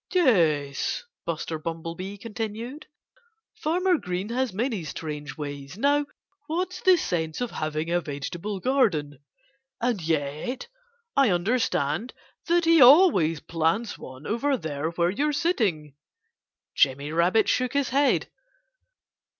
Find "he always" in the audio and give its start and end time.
12.65-13.41